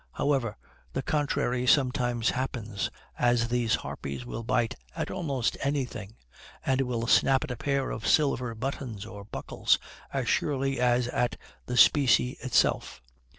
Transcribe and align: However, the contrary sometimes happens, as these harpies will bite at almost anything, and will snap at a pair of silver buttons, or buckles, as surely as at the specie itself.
However, 0.13 0.57
the 0.93 1.03
contrary 1.03 1.67
sometimes 1.67 2.31
happens, 2.31 2.89
as 3.19 3.49
these 3.49 3.75
harpies 3.75 4.25
will 4.25 4.41
bite 4.41 4.73
at 4.95 5.11
almost 5.11 5.57
anything, 5.61 6.15
and 6.65 6.81
will 6.81 7.05
snap 7.05 7.43
at 7.43 7.51
a 7.51 7.55
pair 7.55 7.91
of 7.91 8.07
silver 8.07 8.55
buttons, 8.55 9.05
or 9.05 9.23
buckles, 9.23 9.77
as 10.11 10.27
surely 10.27 10.79
as 10.79 11.07
at 11.09 11.37
the 11.67 11.77
specie 11.77 12.31
itself. 12.39 12.99